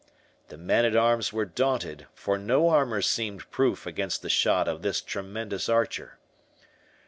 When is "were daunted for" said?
1.31-2.35